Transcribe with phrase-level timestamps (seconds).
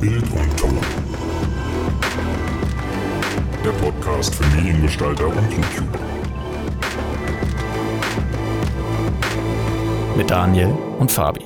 [0.00, 0.78] Bild und Ton.
[3.64, 5.98] Der Podcast für Mediengestalter und YouTuber.
[10.16, 11.40] Mit Daniel und Fabi.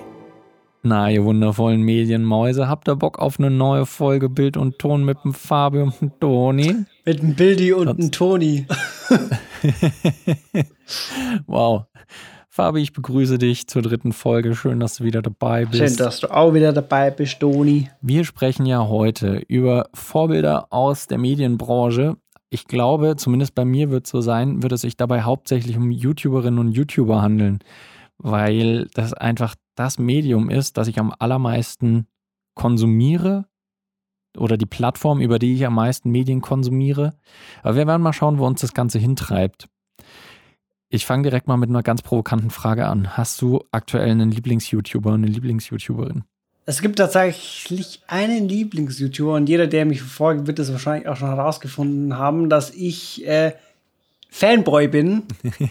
[0.83, 5.17] Na, ihr wundervollen Medienmäuse, habt ihr Bock auf eine neue Folge Bild und Ton mit
[5.25, 6.77] dem Fabi und dem Toni?
[7.07, 8.67] Mit dem Bildi und dem Toni.
[11.47, 11.87] wow.
[12.55, 14.55] Fabi, ich begrüße dich zur dritten Folge.
[14.55, 15.79] Schön, dass du wieder dabei bist.
[15.79, 17.89] Schön, dass du auch wieder dabei bist, Toni.
[18.03, 22.19] Wir sprechen ja heute über Vorbilder aus der Medienbranche.
[22.51, 25.91] Ich glaube, zumindest bei mir wird es so sein, wird es sich dabei hauptsächlich um
[25.91, 27.61] YouTuberinnen und YouTuber handeln,
[28.19, 32.07] weil das einfach das Medium ist, das ich am allermeisten
[32.55, 33.47] konsumiere
[34.37, 37.15] oder die Plattform, über die ich am meisten Medien konsumiere.
[37.63, 39.71] Aber wir werden mal schauen, wo uns das Ganze hintreibt.
[40.95, 43.17] Ich fange direkt mal mit einer ganz provokanten Frage an.
[43.17, 46.25] Hast du aktuell einen Lieblings-YouTuber und eine Lieblings-YouTuberin?
[46.67, 51.31] Es gibt tatsächlich einen Lieblings-YouTuber und jeder, der mich verfolgt, wird es wahrscheinlich auch schon
[51.31, 53.53] herausgefunden haben, dass ich äh,
[54.29, 55.23] Fanboy bin.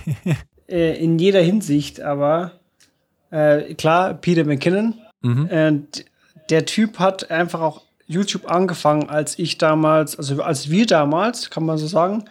[0.68, 2.54] äh, in jeder Hinsicht, aber
[3.30, 4.96] äh, klar, Peter McKinnon.
[5.22, 5.86] Mhm.
[6.50, 11.64] Der Typ hat einfach auch YouTube angefangen, als ich damals, also als wir damals, kann
[11.64, 12.26] man so sagen,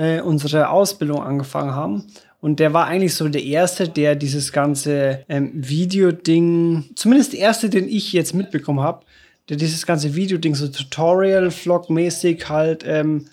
[0.00, 2.06] äh, unsere Ausbildung angefangen haben.
[2.40, 7.68] Und der war eigentlich so der Erste, der dieses ganze ähm, Video-Ding, zumindest der Erste,
[7.68, 9.04] den ich jetzt mitbekommen habe,
[9.50, 13.26] der dieses ganze Video-Ding so Tutorial-Vlog-mäßig halt ähm,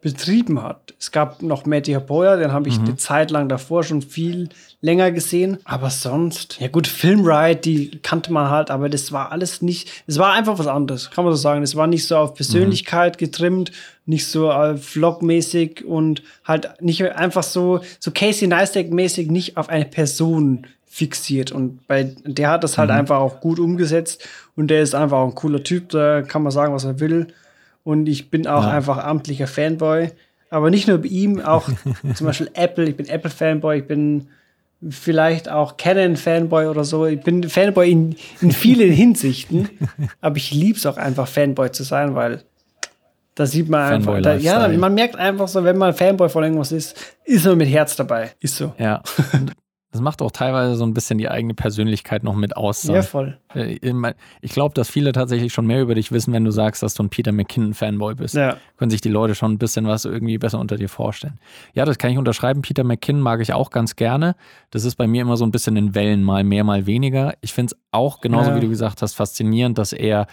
[0.00, 0.92] betrieben hat.
[0.98, 2.86] Es gab noch Matty Hapoya, den habe ich mhm.
[2.86, 4.48] eine Zeit lang davor schon viel
[4.80, 5.58] länger gesehen.
[5.64, 10.18] Aber sonst, ja gut, Filmride, die kannte man halt, aber das war alles nicht, es
[10.18, 11.62] war einfach was anderes, kann man so sagen.
[11.62, 13.24] Es war nicht so auf Persönlichkeit mhm.
[13.24, 13.72] getrimmt,
[14.06, 19.84] nicht so äh, vlogmäßig und halt nicht einfach so, so Casey Neistat-mäßig nicht auf eine
[19.84, 21.52] Person fixiert.
[21.52, 22.96] Und bei der hat das halt mhm.
[22.96, 24.26] einfach auch gut umgesetzt
[24.56, 27.28] und der ist einfach auch ein cooler Typ, da kann man sagen, was er will.
[27.84, 28.70] Und ich bin auch ja.
[28.70, 30.10] einfach amtlicher Fanboy.
[30.50, 31.68] Aber nicht nur bei ihm, auch
[32.14, 32.88] zum Beispiel Apple.
[32.88, 34.28] Ich bin Apple-Fanboy, ich bin
[34.88, 37.06] vielleicht auch Canon-Fanboy oder so.
[37.06, 39.68] Ich bin Fanboy in, in vielen Hinsichten.
[40.20, 42.44] Aber ich liebe es auch einfach, Fanboy zu sein, weil
[43.34, 46.72] da sieht man einfach, da, ja, man merkt einfach so, wenn man Fanboy von irgendwas
[46.72, 48.32] ist, ist man mit Herz dabei.
[48.40, 48.74] Ist so.
[48.78, 49.02] Ja.
[49.90, 52.84] Das macht auch teilweise so ein bisschen die eigene Persönlichkeit noch mit aus.
[52.84, 53.38] Ja, voll.
[53.54, 53.78] Äh,
[54.42, 57.02] ich glaube, dass viele tatsächlich schon mehr über dich wissen, wenn du sagst, dass du
[57.02, 58.34] ein Peter McKinnon-Fanboy bist.
[58.34, 58.58] Ja.
[58.76, 61.40] Können sich die Leute schon ein bisschen was irgendwie besser unter dir vorstellen.
[61.72, 62.60] Ja, das kann ich unterschreiben.
[62.60, 64.36] Peter McKinnon mag ich auch ganz gerne.
[64.70, 67.32] Das ist bei mir immer so ein bisschen in Wellen, mal mehr, mal weniger.
[67.40, 68.56] Ich finde es auch, genauso ja.
[68.56, 70.26] wie du gesagt hast, faszinierend, dass er,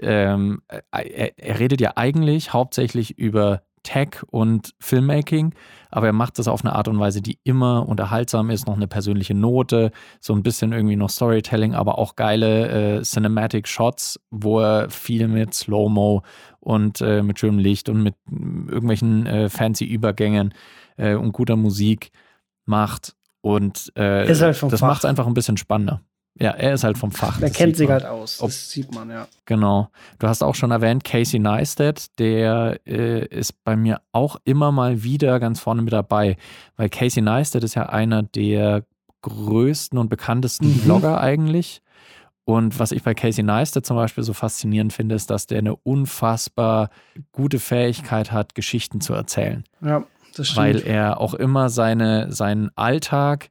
[0.00, 5.54] ähm, er, er redet ja eigentlich hauptsächlich über Tech und Filmmaking,
[5.92, 8.88] aber er macht das auf eine Art und Weise, die immer unterhaltsam ist, noch eine
[8.88, 14.60] persönliche Note, so ein bisschen irgendwie noch Storytelling, aber auch geile äh, Cinematic Shots, wo
[14.60, 16.22] er viel mit Slow-Mo
[16.60, 20.54] und äh, mit schönem Licht und mit irgendwelchen äh, fancy Übergängen
[20.96, 22.10] äh, und guter Musik
[22.64, 23.14] macht.
[23.42, 26.00] Und äh, halt das macht es einfach ein bisschen spannender.
[26.38, 27.40] Ja, er ist halt vom Fach.
[27.42, 28.38] Er kennt sich halt aus.
[28.38, 29.28] Das Ob, sieht man, ja.
[29.44, 29.88] Genau.
[30.18, 35.02] Du hast auch schon erwähnt, Casey Neistat, der äh, ist bei mir auch immer mal
[35.02, 36.36] wieder ganz vorne mit dabei.
[36.76, 38.84] Weil Casey Neistat ist ja einer der
[39.20, 40.80] größten und bekanntesten mhm.
[40.80, 41.82] Vlogger eigentlich.
[42.44, 45.76] Und was ich bei Casey Neistat zum Beispiel so faszinierend finde, ist, dass der eine
[45.76, 46.90] unfassbar
[47.30, 49.64] gute Fähigkeit hat, Geschichten zu erzählen.
[49.80, 50.04] Ja,
[50.34, 50.56] das stimmt.
[50.56, 53.50] Weil er auch immer seine, seinen Alltag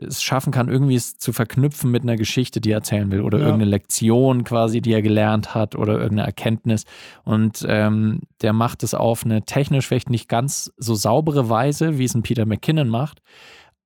[0.00, 3.38] es schaffen kann, irgendwie es zu verknüpfen mit einer Geschichte, die er erzählen will oder
[3.38, 3.44] ja.
[3.44, 6.84] irgendeine Lektion quasi, die er gelernt hat oder irgendeine Erkenntnis.
[7.24, 12.04] Und ähm, der macht es auf eine technisch vielleicht nicht ganz so saubere Weise, wie
[12.04, 13.20] es ein Peter McKinnon macht,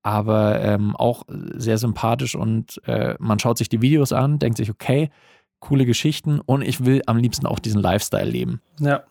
[0.02, 4.70] aber ähm, auch sehr sympathisch und äh, man schaut sich die Videos an, denkt sich,
[4.70, 5.10] okay,
[5.60, 8.60] coole Geschichten und ich will am liebsten auch diesen Lifestyle leben.
[8.80, 9.04] Ja.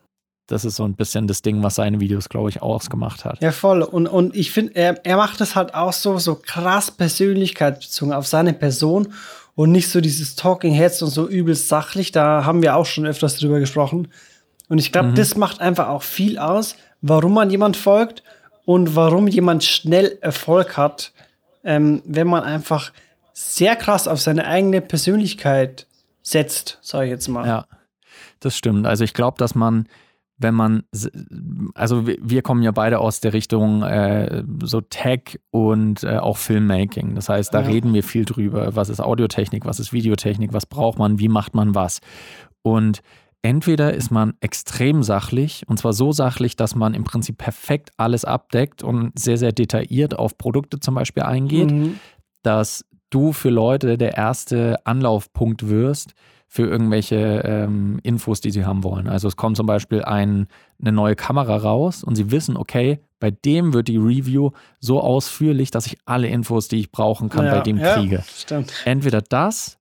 [0.47, 3.41] Das ist so ein bisschen das Ding, was seine Videos, glaube ich, ausgemacht hat.
[3.41, 3.84] Ja, voll.
[3.84, 8.28] Und, und ich finde, er, er macht das halt auch so, so krass persönlichkeitsbezogen auf
[8.28, 9.13] seine Person
[9.56, 12.12] und nicht so dieses Talking Heads und so übelst sachlich.
[12.12, 14.09] Da haben wir auch schon öfters drüber gesprochen.
[14.67, 15.16] Und ich glaube, mhm.
[15.16, 18.23] das macht einfach auch viel aus, warum man jemand folgt
[18.66, 21.14] und warum jemand schnell Erfolg hat,
[21.64, 22.91] ähm, wenn man einfach
[23.34, 25.87] sehr krass auf seine eigene Persönlichkeit
[26.22, 27.47] setzt, sage ich jetzt mal.
[27.47, 27.66] Ja,
[28.40, 28.85] das stimmt.
[28.85, 29.87] Also ich glaube, dass man
[30.41, 30.84] wenn man,
[31.76, 37.16] also wir kommen ja beide aus der Richtung äh, so Tech und äh, auch Filmmaking.
[37.16, 37.67] Das heißt, da ja.
[37.67, 38.76] reden wir viel drüber.
[38.76, 41.99] Was ist Audiotechnik, was ist Videotechnik, was braucht man, wie macht man was?
[42.64, 43.02] Und
[43.41, 48.26] entweder ist man extrem sachlich und zwar so sachlich, dass man im Prinzip perfekt alles
[48.26, 51.99] abdeckt und sehr, sehr detailliert auf Produkte zum Beispiel eingeht, mhm.
[52.44, 56.14] dass du für Leute der erste Anlaufpunkt wirst,
[56.53, 59.08] für irgendwelche ähm, Infos, die sie haben wollen.
[59.08, 60.48] Also es kommt zum Beispiel ein,
[60.82, 64.52] eine neue Kamera raus und sie wissen, okay, bei dem wird die Review
[64.82, 68.22] so ausführlich, dass ich alle Infos, die ich brauchen kann, ja, bei dem ja, kriege.
[68.28, 68.74] Stimmt.
[68.84, 69.80] Entweder das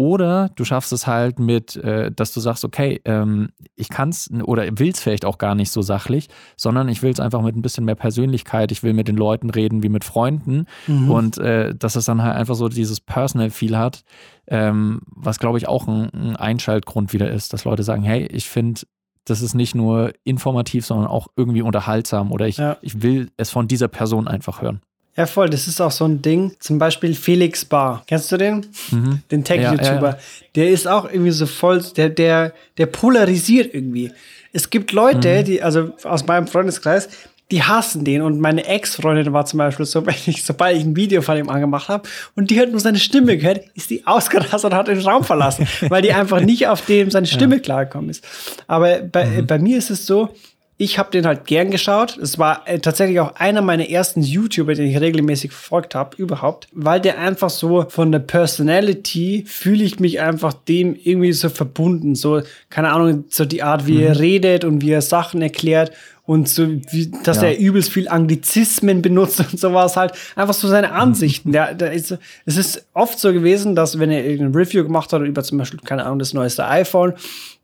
[0.00, 4.30] oder du schaffst es halt mit, äh, dass du sagst, okay, ähm, ich kann es
[4.44, 7.54] oder will es vielleicht auch gar nicht so sachlich, sondern ich will es einfach mit
[7.54, 8.72] ein bisschen mehr Persönlichkeit.
[8.72, 11.10] Ich will mit den Leuten reden wie mit Freunden mhm.
[11.10, 14.02] und äh, dass es dann halt einfach so dieses Personal Feel hat,
[14.46, 18.48] ähm, was glaube ich auch ein, ein Einschaltgrund wieder ist, dass Leute sagen, hey, ich
[18.48, 18.80] finde
[19.26, 22.78] das ist nicht nur informativ, sondern auch irgendwie unterhaltsam oder ich, ja.
[22.80, 24.80] ich will es von dieser Person einfach hören.
[25.20, 25.50] Ja, voll.
[25.50, 26.52] Das ist auch so ein Ding.
[26.60, 28.02] Zum Beispiel Felix Bar.
[28.06, 28.66] Kennst du den?
[28.90, 29.20] Mhm.
[29.30, 29.84] Den Tech-YouTuber.
[29.84, 30.18] Ja, ja.
[30.54, 34.10] Der ist auch irgendwie so voll, der, der, der polarisiert irgendwie.
[34.54, 35.44] Es gibt Leute, mhm.
[35.44, 37.10] die, also aus meinem Freundeskreis,
[37.50, 38.22] die hassen den.
[38.22, 41.50] Und meine Ex-Freundin war zum Beispiel so, wenn ich, sobald ich ein Video von ihm
[41.50, 45.00] angemacht habe und die hat nur seine Stimme gehört, ist die ausgerastet und hat den
[45.00, 47.60] Raum verlassen, weil die einfach nicht auf dem seine Stimme ja.
[47.60, 48.24] klargekommen ist.
[48.66, 49.46] Aber bei, mhm.
[49.46, 50.30] bei mir ist es so,
[50.80, 52.16] ich habe den halt gern geschaut.
[52.16, 56.68] Es war äh, tatsächlich auch einer meiner ersten YouTuber, den ich regelmäßig verfolgt habe, überhaupt,
[56.72, 62.14] weil der einfach so von der Personality fühle ich mich einfach dem irgendwie so verbunden.
[62.14, 62.40] So,
[62.70, 64.04] keine Ahnung, so die Art, wie mhm.
[64.04, 65.92] er redet und wie er Sachen erklärt
[66.30, 67.48] und so, wie, dass ja.
[67.48, 70.12] er übelst viel Anglizismen benutzt und sowas halt.
[70.36, 71.50] Einfach so seine Ansichten.
[71.50, 72.16] Der, der ist,
[72.46, 75.80] es ist oft so gewesen, dass wenn er irgendein Review gemacht hat über zum Beispiel,
[75.84, 77.14] keine Ahnung, das neueste iPhone,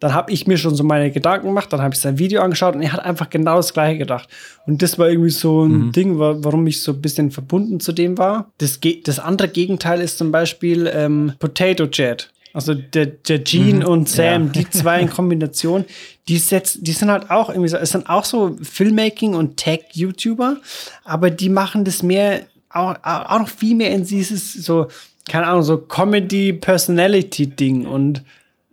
[0.01, 2.75] dann habe ich mir schon so meine Gedanken gemacht, dann habe ich sein Video angeschaut
[2.75, 4.29] und er hat einfach genau das gleiche gedacht.
[4.67, 5.93] Und das war irgendwie so ein mhm.
[5.93, 8.51] Ding, warum ich so ein bisschen verbunden zu dem war.
[8.59, 12.31] Das, das andere Gegenteil ist zum Beispiel ähm, Potato Jet.
[12.57, 14.53] Also der, der Gene mhm, und Sam, ja.
[14.53, 15.85] die zwei in Kombination,
[16.27, 20.57] die, setz, die sind halt auch irgendwie so, es sind auch so Filmmaking und Tech-YouTuber,
[21.05, 24.87] aber die machen das mehr, auch, auch noch viel mehr in dieses so,
[25.29, 28.23] keine Ahnung, so Comedy-Personality-Ding und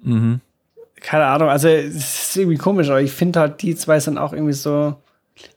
[0.01, 0.39] mhm.
[1.01, 4.31] keine Ahnung, also es ist irgendwie komisch, aber ich finde halt, die zwei sind auch
[4.31, 4.95] irgendwie so,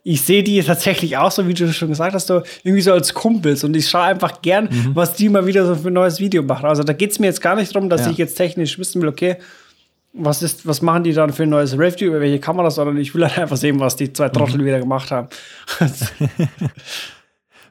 [0.03, 3.13] ich sehe die tatsächlich auch so, wie du schon gesagt hast, so irgendwie so als
[3.13, 4.95] Kumpels und ich schaue einfach gern, mhm.
[4.95, 6.65] was die mal wieder so für ein neues Video machen.
[6.65, 8.11] Also da geht es mir jetzt gar nicht darum, dass ja.
[8.11, 9.37] ich jetzt technisch wissen will, okay,
[10.13, 13.13] was ist, was machen die dann für ein neues Review über welche Kamera, sondern ich
[13.13, 14.65] will halt einfach sehen, was die zwei Trottel mhm.
[14.65, 15.27] wieder gemacht haben.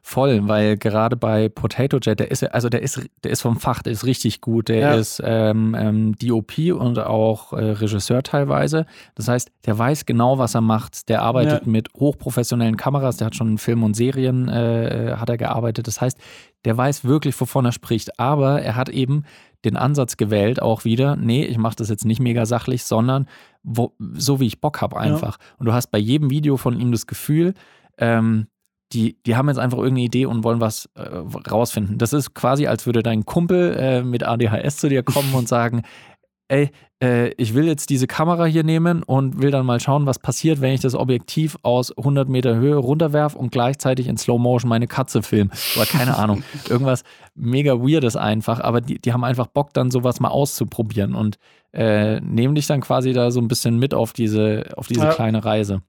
[0.08, 3.82] Voll, weil gerade bei Potato Jet, der ist also der ist, der ist vom Fach,
[3.82, 4.94] der ist richtig gut, der ja.
[4.94, 8.86] ist ähm, ähm, DOP und auch äh, Regisseur teilweise.
[9.16, 11.08] Das heißt, der weiß genau, was er macht.
[11.08, 11.68] Der arbeitet ja.
[11.68, 15.88] mit hochprofessionellen Kameras, der hat schon in Filmen und Serien äh, äh, hat er gearbeitet.
[15.88, 16.16] Das heißt,
[16.64, 18.20] der weiß wirklich, wovon er spricht.
[18.20, 19.24] Aber er hat eben
[19.64, 23.26] den Ansatz gewählt, auch wieder, nee, ich mache das jetzt nicht mega sachlich, sondern
[23.64, 25.38] wo, so wie ich Bock habe einfach.
[25.40, 25.44] Ja.
[25.58, 27.54] Und du hast bei jedem Video von ihm das Gefühl,
[27.98, 28.46] ähm,
[28.92, 31.02] die, die haben jetzt einfach irgendeine Idee und wollen was äh,
[31.50, 31.98] rausfinden.
[31.98, 35.82] Das ist quasi, als würde dein Kumpel äh, mit ADHS zu dir kommen und sagen,
[36.48, 36.70] ey,
[37.02, 40.60] äh, ich will jetzt diese Kamera hier nehmen und will dann mal schauen, was passiert,
[40.60, 44.86] wenn ich das Objektiv aus 100 Meter Höhe runterwerfe und gleichzeitig in Slow Motion meine
[44.86, 45.50] Katze film.
[45.74, 47.02] Oder keine Ahnung, irgendwas
[47.34, 51.38] mega weirdes einfach, aber die, die haben einfach Bock, dann sowas mal auszuprobieren und
[51.72, 55.12] äh, nehmen dich dann quasi da so ein bisschen mit auf diese, auf diese ja.
[55.12, 55.82] kleine Reise.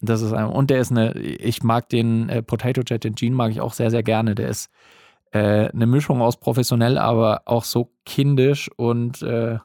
[0.00, 3.34] Das ist ein, und der ist eine, ich mag den äh, Potato Jet, den Gene
[3.34, 4.34] mag ich auch sehr, sehr gerne.
[4.34, 4.70] Der ist
[5.32, 9.58] äh, eine Mischung aus professionell, aber auch so kindisch und äh,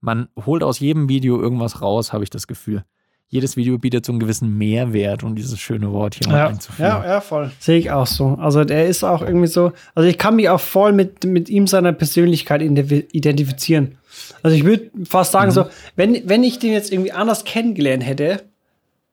[0.00, 2.84] man holt aus jedem Video irgendwas raus, habe ich das Gefühl.
[3.28, 6.90] Jedes Video bietet so einen gewissen Mehrwert, um dieses schöne Wort hier ja, mal einzuführen.
[6.90, 7.50] Ja, ja, voll.
[7.60, 8.36] Sehe ich auch so.
[8.38, 11.66] Also der ist auch irgendwie so, also ich kann mich auch voll mit, mit ihm
[11.66, 13.96] seiner Persönlichkeit identifizieren.
[14.42, 15.54] Also ich würde fast sagen, mhm.
[15.54, 15.64] so,
[15.96, 18.42] wenn, wenn ich den jetzt irgendwie anders kennengelernt hätte,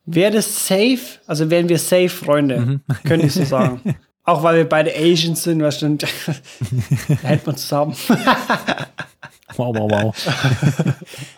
[0.06, 2.82] wäre das safe, also wären wir safe Freunde, mhm.
[3.04, 3.96] könnte ich so sagen.
[4.24, 6.06] Auch weil wir beide Asians sind, was stimmt,
[7.24, 7.96] hält man zusammen.
[9.56, 10.16] wow, wow, wow.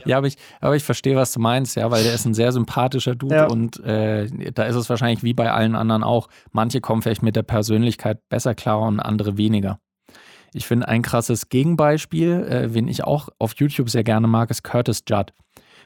[0.03, 2.51] ja, aber ich, aber ich verstehe, was du meinst, ja, weil der ist ein sehr
[2.51, 3.47] sympathischer Dude ja.
[3.47, 6.27] und äh, da ist es wahrscheinlich wie bei allen anderen auch.
[6.51, 9.79] Manche kommen vielleicht mit der Persönlichkeit besser klar und andere weniger.
[10.53, 14.63] Ich finde ein krasses Gegenbeispiel, äh, wen ich auch auf YouTube sehr gerne mag, ist
[14.63, 15.31] Curtis Judd.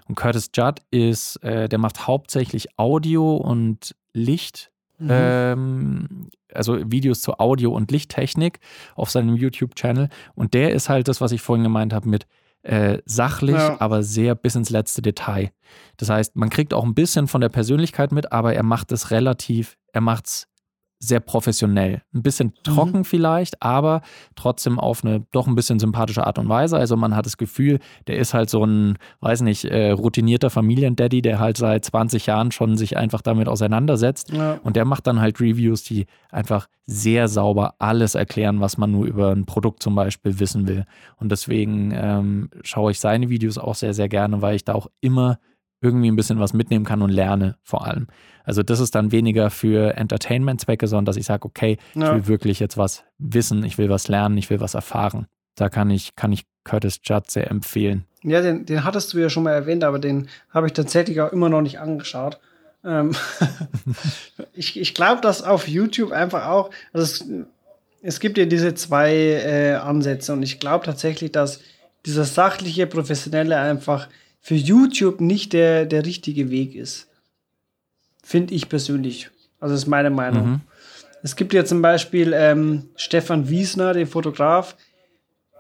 [0.08, 5.08] Und Curtis Judd ist, äh, der macht hauptsächlich Audio und Licht, mhm.
[5.12, 8.60] ähm, also Videos zur Audio- und Lichttechnik
[8.96, 10.10] auf seinem YouTube-Channel.
[10.36, 12.28] Und der ist halt das, was ich vorhin gemeint habe mit
[12.62, 13.80] äh, sachlich, ja.
[13.80, 15.52] aber sehr bis ins letzte Detail.
[15.98, 19.12] Das heißt, man kriegt auch ein bisschen von der Persönlichkeit mit, aber er macht es
[19.12, 20.48] relativ, er macht es
[21.00, 22.02] sehr professionell.
[22.14, 22.64] Ein bisschen mhm.
[22.64, 23.06] trocken mhm.
[23.06, 24.02] vielleicht, aber
[24.36, 26.78] trotzdem auf eine doch ein bisschen sympathische Art und Weise.
[26.78, 31.22] Also man hat das Gefühl, der ist halt so ein, weiß nicht, äh, routinierter Familiendaddy,
[31.22, 34.32] der halt seit 20 Jahren schon sich einfach damit auseinandersetzt.
[34.32, 34.60] Ja.
[34.64, 39.06] Und der macht dann halt Reviews, die einfach sehr sauber alles erklären, was man nur
[39.06, 40.86] über ein Produkt zum Beispiel wissen will.
[41.18, 44.88] Und deswegen ähm, schaue ich seine Videos auch sehr, sehr gerne, weil ich da auch
[45.02, 45.40] immer
[45.82, 48.08] irgendwie ein bisschen was mitnehmen kann und lerne vor allem.
[48.44, 52.08] Also das ist dann weniger für Entertainment-Zwecke, sondern dass ich sage, okay, ja.
[52.08, 55.28] ich will wirklich jetzt was wissen, ich will was lernen, ich will was erfahren.
[55.56, 58.06] Da kann ich, kann ich Curtis Judd sehr empfehlen.
[58.24, 61.32] Ja, den, den hattest du ja schon mal erwähnt, aber den habe ich tatsächlich auch
[61.32, 62.40] immer noch nicht angeschaut.
[62.84, 63.16] Ähm
[64.54, 67.26] ich ich glaube, dass auf YouTube einfach auch, also es,
[68.02, 71.62] es gibt ja diese zwei äh, Ansätze und ich glaube tatsächlich, dass
[72.06, 74.08] dieser sachliche, professionelle einfach
[74.46, 77.08] für YouTube nicht der, der richtige Weg ist.
[78.22, 79.32] Finde ich persönlich.
[79.60, 80.48] Also ist meine Meinung.
[80.48, 80.62] Mhm.
[81.24, 84.76] Es gibt ja zum Beispiel ähm, Stefan Wiesner, den Fotograf,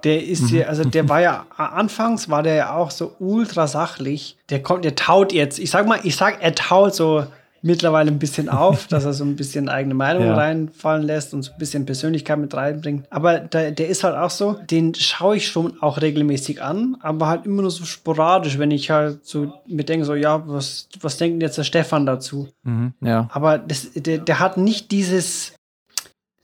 [0.03, 0.57] der ist mhm.
[0.59, 4.37] ja, also der war ja anfangs war der ja auch so ultra sachlich.
[4.51, 7.25] Der kommt, der taut jetzt, ich sag mal, ich sag, er taut so
[7.65, 10.35] mittlerweile ein bisschen auf, dass er so ein bisschen eigene Meinung ja.
[10.35, 13.07] reinfallen lässt und so ein bisschen Persönlichkeit mit reinbringt.
[13.09, 17.27] Aber der, der ist halt auch so, den schaue ich schon auch regelmäßig an, aber
[17.27, 21.17] halt immer nur so sporadisch, wenn ich halt so mir denke, so, ja, was, was
[21.17, 22.47] denkt jetzt der Stefan dazu?
[22.63, 23.27] Mhm, ja.
[23.31, 25.53] Aber das, der, der hat nicht dieses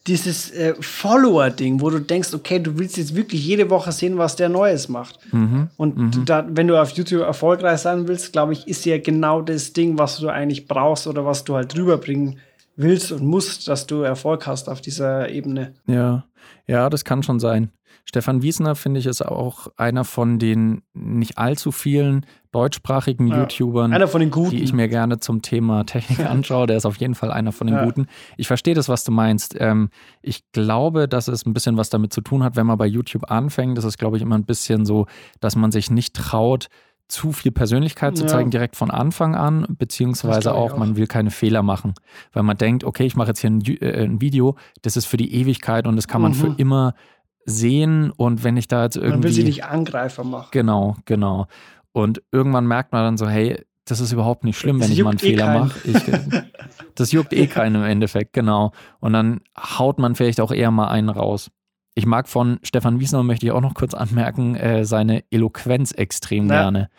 [0.08, 4.36] dieses äh, Follower-Ding, wo du denkst, okay, du willst jetzt wirklich jede Woche sehen, was
[4.36, 5.20] der Neues macht.
[5.32, 6.26] Mhm, und mhm.
[6.26, 9.98] Da, wenn du auf YouTube erfolgreich sein willst, glaube ich, ist ja genau das Ding,
[10.00, 12.40] was du eigentlich brauchst oder was du halt rüberbringen
[12.76, 15.74] willst und musst, dass du Erfolg hast auf dieser Ebene.
[15.86, 16.26] Ja,
[16.68, 17.70] ja, das kann schon sein.
[18.06, 23.94] Stefan Wiesner, finde ich, ist auch einer von den nicht allzu vielen deutschsprachigen ja, YouTubern,
[23.94, 24.52] einer von den Guten.
[24.52, 26.68] die ich mir gerne zum Thema Technik anschaue.
[26.68, 27.86] Der ist auf jeden Fall einer von den ja.
[27.86, 28.08] Guten.
[28.38, 29.56] Ich verstehe das, was du meinst.
[29.60, 29.90] Ähm,
[30.22, 33.32] ich glaube, dass es ein bisschen was damit zu tun hat, wenn man bei YouTube
[33.32, 33.78] anfängt.
[33.78, 35.08] Das ist, glaube ich, immer ein bisschen so,
[35.40, 36.68] dass man sich nicht traut,
[37.12, 38.52] zu viel Persönlichkeit zu zeigen, ja.
[38.52, 41.94] direkt von Anfang an, beziehungsweise auch, auch, man will keine Fehler machen,
[42.32, 45.18] weil man denkt, okay, ich mache jetzt hier ein, äh, ein, Video, das ist für
[45.18, 46.36] die Ewigkeit und das kann man mhm.
[46.36, 46.96] für immer
[47.46, 49.12] sehen und wenn ich da jetzt irgendwie.
[49.12, 50.50] Man will sie nicht Angreifer machen.
[50.52, 51.48] Genau, genau.
[51.92, 55.04] Und irgendwann merkt man dann so, hey, das ist überhaupt nicht schlimm, das wenn ich
[55.04, 56.52] mal einen eh Fehler mache.
[56.96, 58.72] das juckt eh keinen im Endeffekt, genau.
[59.00, 61.52] Und dann haut man vielleicht auch eher mal einen raus.
[61.94, 66.48] Ich mag von Stefan Wiesner, möchte ich auch noch kurz anmerken, äh, seine Eloquenz extrem
[66.48, 66.62] ja.
[66.62, 66.90] gerne.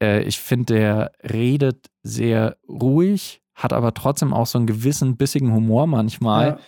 [0.00, 5.52] Äh, ich finde, der redet sehr ruhig, hat aber trotzdem auch so einen gewissen bissigen
[5.52, 6.46] Humor manchmal.
[6.46, 6.58] Ja.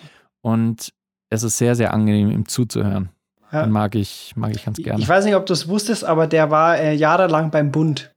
[0.40, 0.92] Und
[1.30, 3.10] es ist sehr, sehr angenehm, ihm zuzuhören.
[3.52, 3.62] Ja.
[3.62, 5.00] Den mag ich, mag ich ganz gerne.
[5.00, 8.12] Ich weiß nicht, ob du es wusstest, aber der war äh, jahrelang beim Bund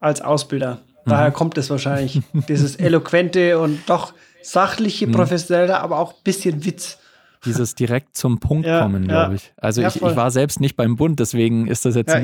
[0.00, 0.78] als Ausbilder.
[1.06, 1.34] Daher mhm.
[1.34, 2.20] kommt es wahrscheinlich.
[2.48, 5.12] Dieses eloquente und doch sachliche, mhm.
[5.12, 6.98] professionelle, aber auch ein bisschen Witz.
[7.44, 9.52] Dieses direkt zum Punkt ja, kommen, glaube ich.
[9.56, 12.14] Also ja, ich, ich, war selbst nicht beim Bund, deswegen ist das jetzt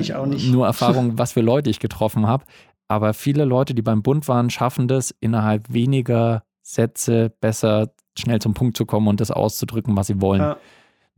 [0.51, 2.45] nur Erfahrung, was für Leute ich getroffen habe.
[2.87, 8.55] Aber viele Leute, die beim Bund waren, schaffen das innerhalb weniger Sätze besser schnell zum
[8.55, 10.41] Punkt zu kommen und das auszudrücken, was sie wollen.
[10.41, 10.57] Ja.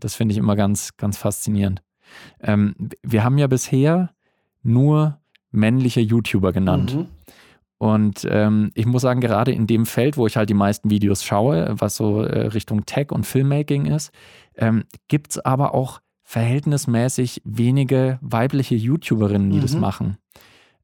[0.01, 1.83] Das finde ich immer ganz, ganz faszinierend.
[2.41, 4.11] Ähm, wir haben ja bisher
[4.63, 5.19] nur
[5.51, 6.95] männliche YouTuber genannt.
[6.95, 7.07] Mhm.
[7.79, 11.23] Und ähm, ich muss sagen, gerade in dem Feld, wo ich halt die meisten Videos
[11.23, 14.11] schaue, was so äh, Richtung Tech und Filmmaking ist,
[14.57, 19.63] ähm, gibt es aber auch verhältnismäßig wenige weibliche YouTuberinnen, die mhm.
[19.63, 20.19] das machen.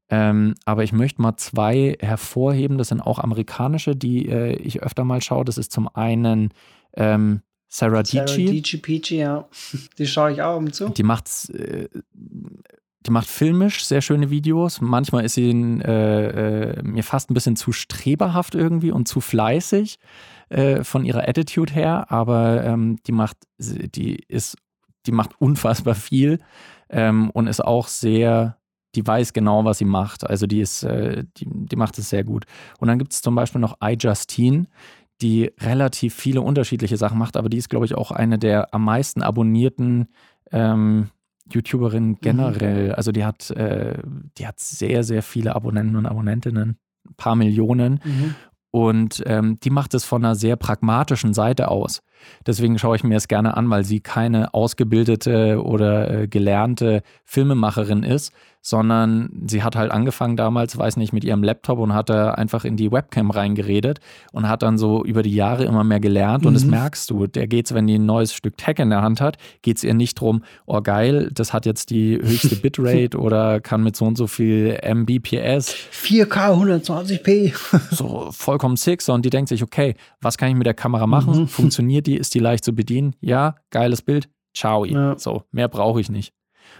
[0.09, 2.77] Ähm, aber ich möchte mal zwei hervorheben.
[2.77, 5.45] Das sind auch amerikanische, die äh, ich öfter mal schaue.
[5.45, 6.49] Das ist zum einen
[6.93, 8.17] ähm, Sarah Dici.
[8.17, 9.47] Sarah Dici Peachy, ja.
[9.97, 10.89] Die schaue ich auch um zu.
[10.89, 14.79] Die macht, äh, die macht filmisch sehr schöne Videos.
[14.79, 19.97] Manchmal ist sie äh, äh, mir fast ein bisschen zu streberhaft irgendwie und zu fleißig
[20.49, 22.11] äh, von ihrer Attitude her.
[22.11, 24.57] Aber ähm, die macht, die ist,
[25.05, 26.39] die macht unfassbar viel
[26.89, 28.57] ähm, und ist auch sehr
[28.95, 30.27] die weiß genau, was sie macht.
[30.27, 32.45] Also die ist, äh, die, die macht es sehr gut.
[32.79, 34.67] Und dann gibt es zum Beispiel noch iJustine,
[35.21, 38.83] die relativ viele unterschiedliche Sachen macht, aber die ist, glaube ich, auch eine der am
[38.83, 40.07] meisten abonnierten
[40.51, 41.09] ähm,
[41.51, 42.17] YouTuberinnen mhm.
[42.21, 42.87] generell.
[42.87, 42.93] Mhm.
[42.95, 43.97] Also die hat, äh,
[44.37, 47.99] die hat sehr, sehr viele Abonnenten und Abonnentinnen, ein paar Millionen.
[48.03, 48.35] Mhm.
[48.71, 52.01] Und ähm, die macht es von einer sehr pragmatischen Seite aus.
[52.45, 58.03] Deswegen schaue ich mir es gerne an, weil sie keine ausgebildete oder äh, gelernte Filmemacherin
[58.03, 58.33] ist,
[58.65, 62.65] sondern sie hat halt angefangen damals, weiß nicht, mit ihrem Laptop und hat da einfach
[62.65, 63.99] in die Webcam reingeredet
[64.31, 66.47] und hat dann so über die Jahre immer mehr gelernt mhm.
[66.47, 66.71] und das mhm.
[66.71, 67.27] merkst du.
[67.27, 69.93] Der geht's, wenn die ein neues Stück Tech in der Hand hat, geht es ihr
[69.93, 74.17] nicht drum, oh geil, das hat jetzt die höchste Bitrate oder kann mit so und
[74.17, 75.75] so viel Mbps.
[75.91, 77.53] 4K 120p.
[77.95, 81.41] so vollkommen Six und die denkt sich, okay, was kann ich mit der Kamera machen?
[81.41, 81.47] Mhm.
[81.47, 82.17] Funktioniert die?
[82.17, 83.15] Ist die leicht zu bedienen?
[83.21, 84.27] Ja, geiles Bild.
[84.55, 84.85] Ciao.
[84.85, 85.19] Ja.
[85.19, 86.33] So, mehr brauche ich nicht.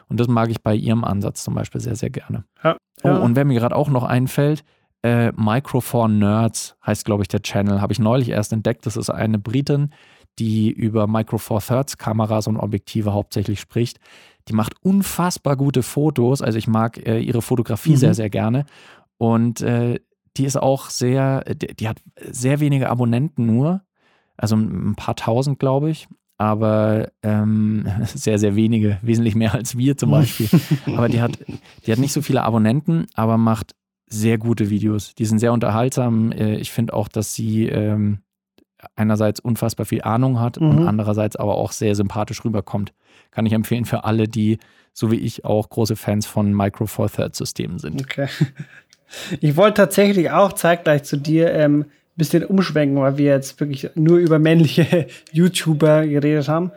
[0.07, 2.45] Und das mag ich bei ihrem Ansatz zum Beispiel sehr, sehr gerne.
[2.63, 2.77] Ja.
[3.03, 4.63] Oh, und wer mir gerade auch noch einfällt,
[5.03, 7.81] äh, Micro for Nerds heißt, glaube ich, der Channel.
[7.81, 8.85] Habe ich neulich erst entdeckt.
[8.85, 9.91] Das ist eine Britin,
[10.39, 13.99] die über Micro Four Thirds Kameras und Objektive hauptsächlich spricht.
[14.47, 16.41] Die macht unfassbar gute Fotos.
[16.41, 17.97] Also ich mag äh, ihre Fotografie mhm.
[17.97, 18.65] sehr, sehr gerne.
[19.17, 19.99] Und äh,
[20.37, 23.81] die ist auch sehr, die, die, hat sehr wenige Abonnenten nur.
[24.37, 29.97] Also ein paar tausend, glaube ich aber ähm, sehr, sehr wenige, wesentlich mehr als wir
[29.97, 30.47] zum Beispiel.
[30.95, 31.37] aber die hat,
[31.85, 33.75] die hat nicht so viele Abonnenten, aber macht
[34.07, 35.15] sehr gute Videos.
[35.15, 36.31] Die sind sehr unterhaltsam.
[36.31, 38.19] Äh, ich finde auch, dass sie ähm,
[38.95, 40.69] einerseits unfassbar viel Ahnung hat mhm.
[40.69, 42.93] und andererseits aber auch sehr sympathisch rüberkommt.
[43.31, 44.59] Kann ich empfehlen für alle, die,
[44.93, 48.01] so wie ich, auch große Fans von Micro Four Thirds Systemen sind.
[48.01, 48.27] Okay.
[49.39, 51.85] Ich wollte tatsächlich auch zeitgleich zu dir ähm,
[52.17, 56.72] bisschen umschwenken, weil wir jetzt wirklich nur über männliche YouTuber geredet haben.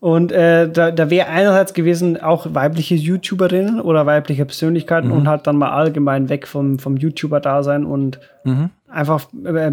[0.00, 5.14] Und äh, da, da wäre einerseits gewesen auch weibliche YouTuberinnen oder weibliche Persönlichkeiten mhm.
[5.14, 8.70] und halt dann mal allgemein weg vom, vom YouTuber-Dasein und mhm.
[8.88, 9.72] einfach äh,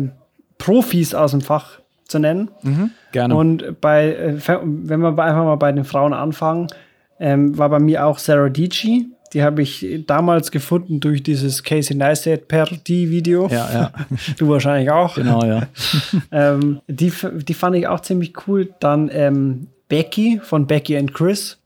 [0.58, 2.52] Profis aus dem Fach zu nennen.
[2.62, 2.92] Mhm.
[3.12, 3.36] Gerne.
[3.36, 6.68] Und bei, äh, wenn wir einfach mal bei den Frauen anfangen,
[7.20, 9.10] ähm, war bei mir auch Sarah Dici.
[9.34, 13.48] Die habe ich damals gefunden durch dieses Casey Neistat Parodie-Video.
[13.48, 13.92] Ja, ja.
[14.38, 15.16] du wahrscheinlich auch.
[15.16, 15.64] Genau, ja.
[16.32, 18.74] ähm, die, die fand ich auch ziemlich cool.
[18.80, 21.58] Dann ähm, Becky von Becky and Chris.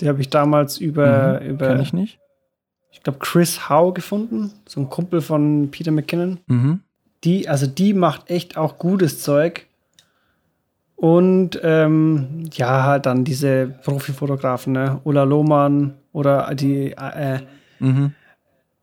[0.00, 1.40] Die habe ich damals über.
[1.40, 2.18] Mhm, über Kenn ich nicht.
[2.90, 4.52] Ich glaube, Chris Howe gefunden.
[4.66, 6.38] So ein Kumpel von Peter McKinnon.
[6.46, 6.80] Mhm.
[7.22, 9.66] Die, also die macht echt auch gutes Zeug.
[10.96, 15.00] Und ähm, ja, halt dann diese Profifotografen, ne?
[15.04, 17.40] Ulla Lohmann oder die äh,
[17.78, 18.12] mhm.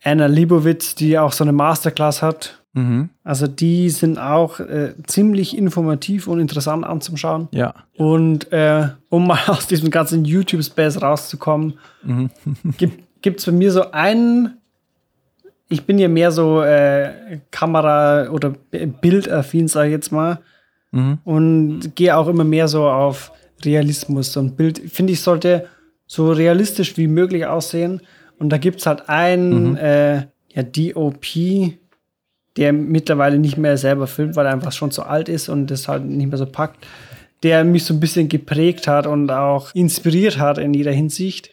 [0.04, 2.62] Anna Libowitz, die auch so eine Masterclass hat.
[2.74, 3.10] Mhm.
[3.24, 7.48] Also die sind auch äh, ziemlich informativ und interessant anzuschauen.
[7.52, 7.74] Ja.
[7.98, 12.30] Und äh, um mal aus diesem ganzen YouTube-Space rauszukommen, mhm.
[13.22, 14.58] gibt es bei mir so einen,
[15.70, 18.54] ich bin ja mehr so äh, Kamera- oder
[19.02, 20.38] Bildaffin, sag ich jetzt mal.
[20.92, 21.18] Mhm.
[21.24, 23.32] Und gehe auch immer mehr so auf
[23.63, 24.38] Realismus.
[24.38, 25.66] Und Bild, finde ich, sollte
[26.05, 28.01] so realistisch wie möglich aussehen.
[28.39, 29.77] Und da gibt es halt einen mhm.
[29.77, 30.15] äh,
[30.53, 31.25] ja, DOP,
[32.57, 35.87] der mittlerweile nicht mehr selber filmt, weil er einfach schon zu alt ist und das
[35.87, 36.85] halt nicht mehr so packt,
[37.42, 41.50] der mich so ein bisschen geprägt hat und auch inspiriert hat in jeder Hinsicht.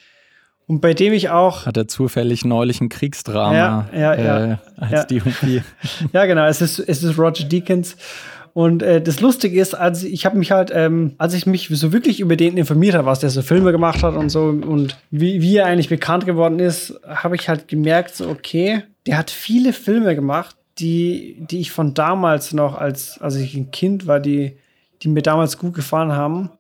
[0.66, 1.66] Und bei dem ich auch.
[1.66, 5.04] Hat er zufällig neulich ein Kriegsdrama ja, ja, ja, äh, als ja.
[5.04, 5.64] DOP.
[6.12, 6.46] ja, genau.
[6.46, 7.96] Es ist, es ist Roger Deakins.
[8.52, 11.92] Und äh, das Lustige ist, als ich habe mich halt, ähm, als ich mich so
[11.92, 15.40] wirklich über den informiert habe, was der so Filme gemacht hat und so und wie,
[15.40, 19.72] wie er eigentlich bekannt geworden ist, habe ich halt gemerkt, so okay, der hat viele
[19.72, 24.56] Filme gemacht, die, die ich von damals noch, als, als ich ein Kind war, die,
[25.02, 26.50] die mir damals gut gefallen haben.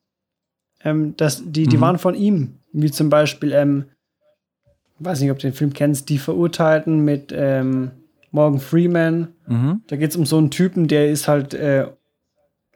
[0.82, 1.80] Ähm, das, die, die mhm.
[1.80, 2.56] waren von ihm.
[2.72, 3.86] Wie zum Beispiel, ähm,
[4.98, 7.90] weiß nicht, ob du den Film kennst, Die Verurteilten mit ähm,
[8.30, 9.28] Morgan Freeman.
[9.46, 9.82] Mhm.
[9.86, 11.86] Da geht es um so einen Typen, der ist halt äh,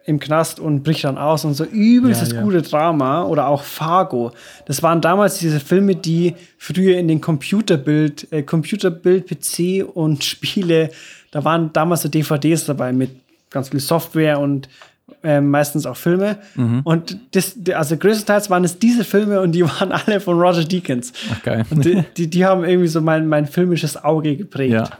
[0.06, 2.42] im Knast und bricht dann aus und so übelstes ja, ja.
[2.42, 4.32] gute Drama oder auch Fargo.
[4.66, 10.90] Das waren damals diese Filme, die früher in den Computerbild, äh, Computerbild, PC und Spiele,
[11.30, 13.10] da waren damals so DVDs dabei mit
[13.50, 14.68] ganz viel Software und
[15.22, 16.38] äh, meistens auch Filme.
[16.54, 16.82] Mhm.
[16.84, 21.12] Und das, also größtenteils waren es diese Filme und die waren alle von Roger Deakins.
[21.42, 21.64] Geil.
[21.70, 24.74] Und die, die, die, haben irgendwie so mein, mein filmisches Auge geprägt.
[24.74, 24.90] Ja.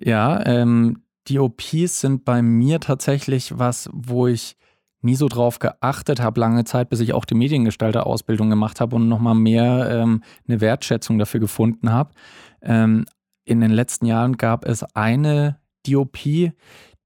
[0.00, 4.56] Ja, ähm, die OPs sind bei mir tatsächlich was, wo ich
[5.00, 9.08] nie so drauf geachtet habe, lange Zeit, bis ich auch die Mediengestalter-Ausbildung gemacht habe und
[9.08, 12.10] nochmal mehr ähm, eine Wertschätzung dafür gefunden habe.
[12.62, 13.06] Ähm,
[13.44, 16.18] in den letzten Jahren gab es eine DOP,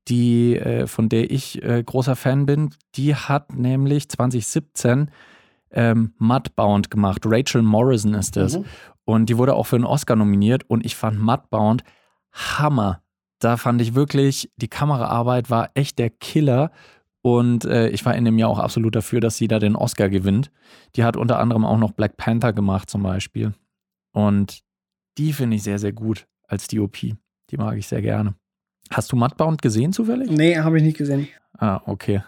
[0.08, 5.10] die, äh, von der ich äh, großer Fan bin, die hat nämlich 2017
[5.70, 7.22] ähm, Mudbound gemacht.
[7.24, 8.58] Rachel Morrison ist es.
[8.58, 8.64] Mhm.
[9.04, 11.82] Und die wurde auch für einen Oscar nominiert und ich fand Mudbound
[12.32, 13.02] Hammer.
[13.38, 16.70] Da fand ich wirklich, die Kameraarbeit war echt der Killer.
[17.22, 20.08] Und äh, ich war in dem Jahr auch absolut dafür, dass sie da den Oscar
[20.08, 20.50] gewinnt.
[20.96, 23.52] Die hat unter anderem auch noch Black Panther gemacht, zum Beispiel.
[24.12, 24.60] Und
[25.18, 26.96] die finde ich sehr, sehr gut als DOP.
[26.96, 28.34] Die mag ich sehr gerne.
[28.90, 30.30] Hast du Mudbound gesehen zufällig?
[30.30, 31.28] Nee, habe ich nicht gesehen.
[31.58, 32.22] Ah, okay.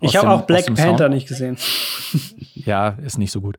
[0.00, 1.14] Aus ich habe auch Black Panther Sound?
[1.14, 1.56] nicht gesehen.
[2.54, 3.58] ja, ist nicht so gut.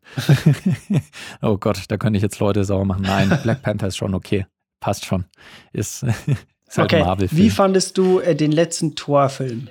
[1.42, 3.04] oh Gott, da könnte ich jetzt Leute sauer machen.
[3.04, 4.46] Nein, Black Panther ist schon okay
[4.80, 5.26] passt schon.
[5.74, 6.04] Ist,
[6.68, 7.04] ist halt okay.
[7.04, 7.42] Marvel-Film.
[7.42, 9.70] Wie fandest du äh, den letzten Torfilm?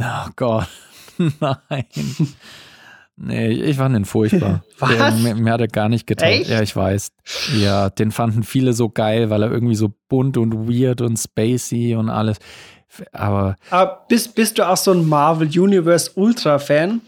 [0.00, 0.68] Oh Gott,
[1.40, 1.86] nein.
[3.20, 4.62] Nee, ich fand den furchtbar.
[4.78, 4.90] Was?
[4.90, 6.42] Der, mir, mir, hat er gar nicht getan.
[6.44, 7.10] Ja, ich weiß.
[7.58, 11.96] Ja, den fanden viele so geil, weil er irgendwie so bunt und weird und spacey
[11.96, 12.38] und alles.
[13.12, 13.56] Aber.
[13.70, 17.00] Aber bist, bist du auch so ein Marvel Universe Ultra-Fan?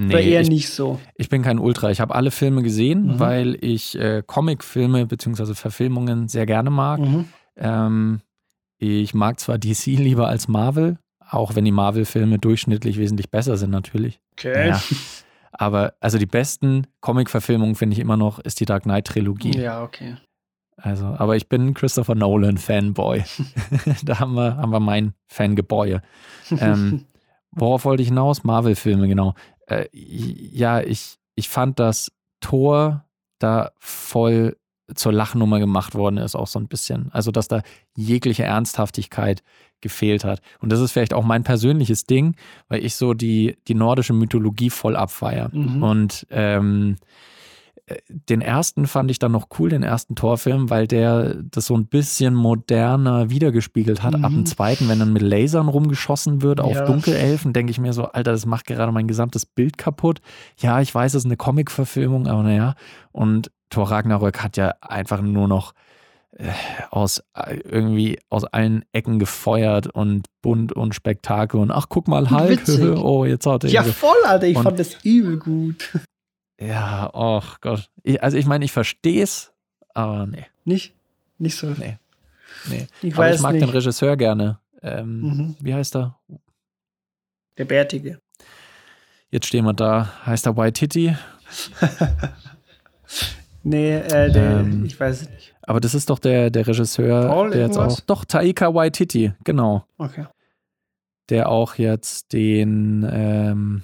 [0.00, 1.00] Nee, Oder eher ich, nicht so?
[1.16, 1.90] Ich bin kein Ultra.
[1.90, 3.18] Ich habe alle Filme gesehen, mhm.
[3.18, 5.54] weil ich äh, Comic-Filme bzw.
[5.54, 7.00] Verfilmungen sehr gerne mag.
[7.00, 7.24] Mhm.
[7.56, 8.20] Ähm,
[8.78, 13.70] ich mag zwar DC lieber als Marvel, auch wenn die Marvel-Filme durchschnittlich wesentlich besser sind,
[13.70, 14.20] natürlich.
[14.34, 14.68] Okay.
[14.68, 14.80] Ja.
[15.50, 19.58] Aber also die besten Comic-Verfilmungen finde ich immer noch ist die Dark Knight-Trilogie.
[19.58, 20.16] Ja, okay.
[20.76, 23.24] Also, aber ich bin Christopher Nolan-Fanboy.
[24.04, 26.02] da haben wir, haben wir mein Fangebäude.
[26.52, 27.06] Ähm,
[27.50, 28.44] worauf wollte ich hinaus?
[28.44, 29.34] Marvel-Filme, genau.
[29.68, 33.04] Äh, ja, ich, ich fand, dass Thor
[33.38, 34.56] da voll
[34.94, 37.10] zur Lachnummer gemacht worden ist, auch so ein bisschen.
[37.12, 37.62] Also, dass da
[37.94, 39.42] jegliche Ernsthaftigkeit
[39.80, 40.40] gefehlt hat.
[40.60, 42.34] Und das ist vielleicht auch mein persönliches Ding,
[42.68, 45.50] weil ich so die, die nordische Mythologie voll abfeier.
[45.52, 45.82] Mhm.
[45.82, 46.96] Und ähm,
[48.08, 51.86] den ersten fand ich dann noch cool, den ersten Torfilm, weil der das so ein
[51.86, 54.16] bisschen moderner wiedergespiegelt hat.
[54.16, 54.24] Mhm.
[54.24, 56.84] Ab dem zweiten, wenn dann mit Lasern rumgeschossen wird auf ja.
[56.84, 60.20] Dunkelelfen, denke ich mir so, Alter, das macht gerade mein gesamtes Bild kaputt.
[60.58, 62.74] Ja, ich weiß, es ist eine Comic-Verfilmung, aber naja.
[63.12, 65.72] Und Thor Ragnarök hat ja einfach nur noch
[66.32, 66.50] äh,
[66.90, 72.30] aus äh, irgendwie aus allen Ecken gefeuert und bunt und Spektakel und ach guck mal
[72.30, 72.60] Hulk,
[73.02, 75.90] oh jetzt hat er ja voll Alter, ich und, fand das übel gut.
[76.60, 77.90] Ja, oh Gott.
[78.02, 79.52] Ich, also ich meine, ich verstehe es,
[79.94, 80.46] aber nee.
[80.64, 80.94] Nicht?
[81.38, 81.68] Nicht so?
[81.68, 81.98] Nee.
[82.68, 82.86] nee.
[83.02, 83.62] Ich aber ich mag nicht.
[83.62, 84.58] den Regisseur gerne.
[84.82, 85.56] Ähm, mhm.
[85.60, 86.18] Wie heißt er?
[87.56, 88.20] Der Bärtige.
[89.30, 90.12] Jetzt stehen wir da.
[90.26, 91.16] Heißt er White Titty?
[93.62, 95.54] nee, äh, der, ähm, ich weiß es nicht.
[95.62, 98.00] Aber das ist doch der, der Regisseur, Paul der jetzt auch.
[98.00, 99.84] Doch, Taika Waititi, genau.
[99.98, 100.26] Okay.
[101.28, 103.82] Der auch jetzt den ähm,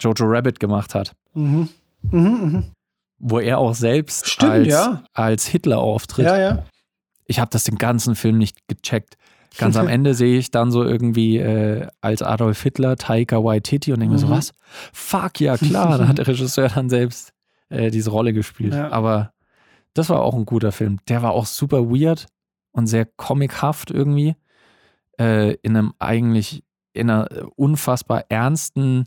[0.00, 1.14] Jojo Rabbit gemacht hat.
[1.34, 1.68] Mhm.
[2.02, 2.64] Mhm, mhm.
[3.18, 5.04] Wo er auch selbst Stimmt, als, ja.
[5.12, 6.26] als Hitler auftritt.
[6.26, 6.64] Ja, ja.
[7.26, 9.16] Ich habe das den ganzen Film nicht gecheckt.
[9.58, 14.00] Ganz am Ende sehe ich dann so irgendwie äh, als Adolf Hitler Taika Waititi und
[14.00, 14.32] denke mir so, mhm.
[14.32, 14.52] was?
[14.92, 17.32] Fuck, ja klar, da hat der Regisseur dann selbst
[17.68, 18.74] äh, diese Rolle gespielt.
[18.74, 18.90] Ja.
[18.90, 19.32] Aber
[19.94, 20.98] das war auch ein guter Film.
[21.08, 22.26] Der war auch super weird
[22.72, 24.34] und sehr comichaft irgendwie.
[25.18, 29.04] Äh, in einem eigentlich, in einer unfassbar ernsten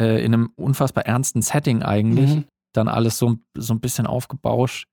[0.00, 2.36] äh, in einem unfassbar ernsten Setting eigentlich.
[2.36, 2.44] Mhm.
[2.72, 4.88] Dann alles so, so ein bisschen aufgebauscht.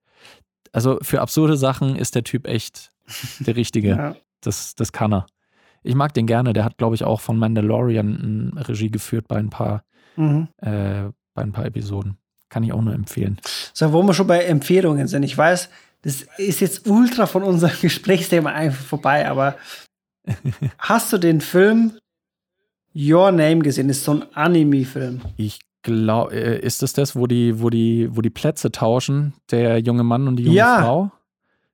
[0.71, 2.91] Also für absurde Sachen ist der Typ echt
[3.39, 3.89] der Richtige.
[3.89, 4.15] ja.
[4.41, 5.25] das, das kann er.
[5.83, 6.53] Ich mag den gerne.
[6.53, 9.83] Der hat, glaube ich, auch von Mandalorian Regie geführt bei ein paar,
[10.15, 10.47] mhm.
[10.57, 12.17] äh, bei ein paar Episoden.
[12.49, 13.39] Kann ich auch nur empfehlen.
[13.73, 15.23] So, wo wir schon bei Empfehlungen sind.
[15.23, 15.69] Ich weiß,
[16.03, 19.57] das ist jetzt ultra von unserem Gesprächsthema einfach vorbei, aber
[20.77, 21.97] hast du den Film
[22.95, 23.87] Your Name gesehen.
[23.87, 25.21] Das ist so ein Anime-Film.
[25.37, 29.33] Ich glaube, äh, ist das das, wo die, wo, die, wo die Plätze tauschen?
[29.51, 30.81] Der junge Mann und die junge ja.
[30.81, 31.11] Frau?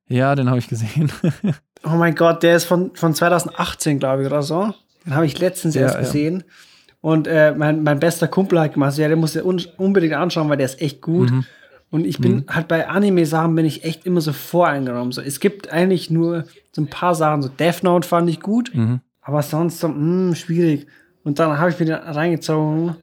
[0.08, 1.12] Ja, den habe ich gesehen.
[1.86, 4.73] oh mein Gott, der ist von, von 2018, glaube ich, oder so.
[5.05, 6.43] Den habe ich letztens ja, erst gesehen.
[6.45, 6.53] Ja.
[7.01, 10.49] Und äh, mein, mein bester Kumpel hat gemacht, ja, der muss ja un unbedingt anschauen,
[10.49, 11.32] weil der ist echt gut.
[11.32, 11.45] Mhm.
[11.91, 12.45] Und ich bin mhm.
[12.49, 15.12] halt bei Anime-Sachen bin ich echt immer so voreingenommen.
[15.12, 18.71] So, es gibt eigentlich nur so ein paar Sachen, so Death Note fand ich gut,
[18.75, 18.99] mhm.
[19.21, 20.88] aber sonst so, mh, hm, schwierig.
[21.23, 22.95] Und dann habe ich mir den reingezogen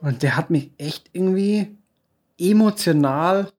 [0.00, 1.76] und der hat mich echt irgendwie
[2.38, 3.50] emotional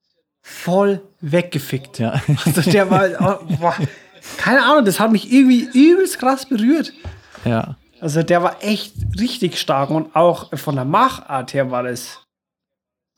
[0.41, 1.99] voll weggefickt.
[1.99, 2.21] Ja.
[2.45, 3.75] Also der war, oh, boah,
[4.37, 6.93] keine Ahnung, das hat mich irgendwie übelst krass berührt.
[7.43, 7.75] Ja.
[7.99, 12.23] Also der war echt richtig stark und auch von der Machart her war das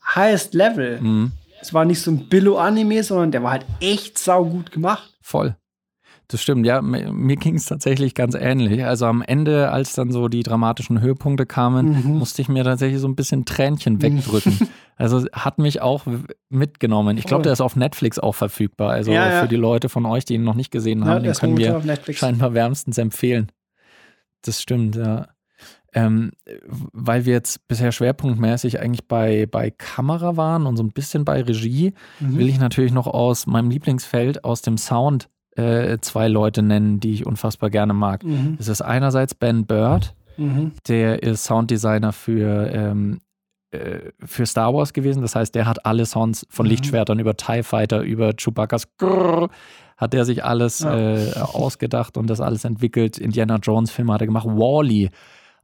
[0.02, 1.00] highest level.
[1.00, 1.32] Mhm.
[1.60, 5.14] Es war nicht so ein Billo-Anime, sondern der war halt echt saugut gemacht.
[5.20, 5.54] Voll.
[6.30, 6.80] Das stimmt, ja.
[6.80, 8.84] Mir ging es tatsächlich ganz ähnlich.
[8.84, 12.18] Also am Ende, als dann so die dramatischen Höhepunkte kamen, mhm.
[12.18, 14.02] musste ich mir tatsächlich so ein bisschen Tränchen mhm.
[14.02, 14.68] wegdrücken.
[14.96, 16.04] also hat mich auch
[16.48, 17.18] mitgenommen.
[17.18, 18.92] Ich glaube, der ist auf Netflix auch verfügbar.
[18.92, 19.40] Also ja, ja.
[19.42, 21.82] für die Leute von euch, die ihn noch nicht gesehen haben, ja, den können wir
[22.14, 23.50] scheinbar wärmstens empfehlen.
[24.42, 25.26] Das stimmt, ja.
[25.92, 26.30] Ähm,
[26.92, 31.42] weil wir jetzt bisher schwerpunktmäßig eigentlich bei, bei Kamera waren und so ein bisschen bei
[31.42, 32.38] Regie, mhm.
[32.38, 35.28] will ich natürlich noch aus meinem Lieblingsfeld, aus dem Sound
[35.60, 38.24] äh, zwei Leute nennen, die ich unfassbar gerne mag.
[38.24, 38.56] Mhm.
[38.58, 40.72] Das ist einerseits Ben Bird, mhm.
[40.88, 43.20] der ist Sounddesigner für, ähm,
[43.70, 45.22] äh, für Star Wars gewesen.
[45.22, 46.70] Das heißt, der hat alle Sounds von mhm.
[46.70, 49.48] Lichtschwertern über TIE Fighter, über Chewbacca's Grrr,
[49.96, 51.16] hat der sich alles ja.
[51.16, 53.18] äh, ausgedacht und das alles entwickelt.
[53.18, 54.46] Indiana Jones Filme hat er gemacht.
[54.46, 55.10] Wally.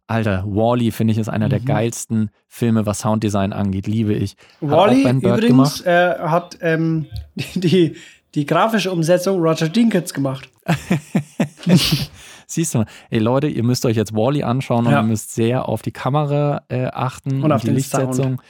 [0.08, 1.50] Alter, Wally finde ich ist einer mhm.
[1.50, 3.88] der geilsten Filme, was Sounddesign angeht.
[3.88, 4.36] Liebe ich.
[4.60, 7.06] Wally übrigens äh, hat ähm,
[7.54, 7.96] die,
[8.34, 10.50] die, grafische Umsetzung Roger Dinkins gemacht.
[12.46, 15.00] Siehst du mal, ey Leute, ihr müsst euch jetzt Wally anschauen und ja.
[15.00, 18.40] ihr müsst sehr auf die Kamera äh, achten und, auf die Lichtsetzung Sound.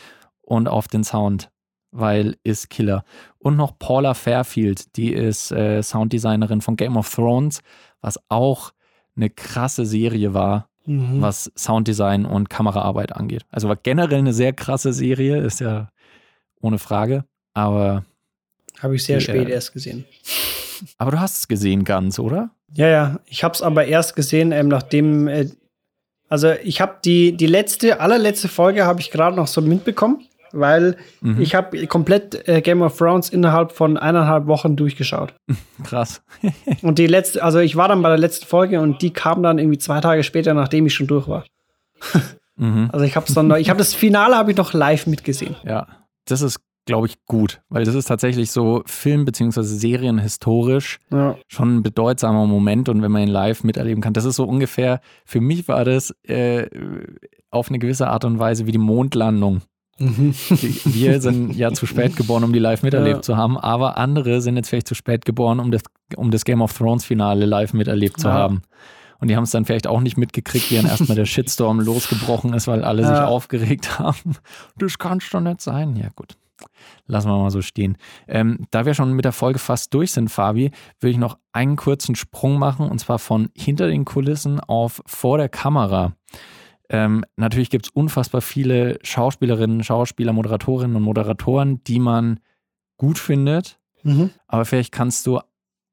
[0.42, 1.50] und auf den Sound,
[1.92, 3.04] weil ist Killer.
[3.38, 7.60] Und noch Paula Fairfield, die ist äh, Sounddesignerin von Game of Thrones,
[8.00, 8.72] was auch
[9.16, 11.20] eine krasse Serie war, mhm.
[11.20, 13.46] was Sounddesign und Kameraarbeit angeht.
[13.50, 15.88] Also war generell eine sehr krasse Serie, ist ja
[16.60, 18.04] ohne Frage, aber
[18.80, 20.04] habe ich sehr spät äh, erst gesehen.
[20.98, 22.50] Aber du hast es gesehen ganz, oder?
[22.74, 23.20] Ja, ja.
[23.26, 25.28] Ich habe es aber erst gesehen, ähm, nachdem.
[25.28, 25.48] Äh,
[26.28, 30.96] also ich habe die, die letzte, allerletzte Folge habe ich gerade noch so mitbekommen, weil
[31.20, 31.40] mhm.
[31.40, 35.34] ich habe komplett äh, Game of Thrones innerhalb von eineinhalb Wochen durchgeschaut.
[35.84, 36.22] Krass.
[36.82, 39.58] und die letzte, also ich war dann bei der letzten Folge und die kam dann
[39.58, 41.44] irgendwie zwei Tage später, nachdem ich schon durch war.
[42.56, 42.90] mhm.
[42.92, 45.54] Also ich habe dann, ich habe das Finale habe ich noch live mitgesehen.
[45.64, 45.86] Ja,
[46.26, 49.62] das ist glaube ich, gut, weil das ist tatsächlich so Film- bzw.
[49.62, 51.36] Serienhistorisch ja.
[51.48, 55.00] schon ein bedeutsamer Moment und wenn man ihn live miterleben kann, das ist so ungefähr,
[55.24, 56.68] für mich war das äh,
[57.50, 59.62] auf eine gewisse Art und Weise wie die Mondlandung.
[59.98, 60.34] Mhm.
[60.84, 63.22] Wir sind ja zu spät geboren, um die live miterlebt ja.
[63.22, 65.82] zu haben, aber andere sind jetzt vielleicht zu spät geboren, um das,
[66.16, 68.34] um das Game of Thrones Finale live miterlebt zu ja.
[68.34, 68.62] haben.
[69.18, 72.52] Und die haben es dann vielleicht auch nicht mitgekriegt, wie dann erstmal der Shitstorm losgebrochen
[72.52, 74.36] ist, weil alle sich aufgeregt haben.
[74.76, 75.96] Das kann schon nicht sein.
[75.96, 76.36] Ja, gut.
[77.06, 77.96] Lassen wir mal so stehen.
[78.26, 81.76] Ähm, da wir schon mit der Folge fast durch sind, Fabi, will ich noch einen
[81.76, 86.16] kurzen Sprung machen und zwar von hinter den Kulissen auf vor der Kamera.
[86.88, 92.40] Ähm, natürlich gibt es unfassbar viele Schauspielerinnen, Schauspieler, Moderatorinnen und Moderatoren, die man
[92.96, 93.78] gut findet.
[94.02, 94.30] Mhm.
[94.46, 95.40] Aber vielleicht kannst du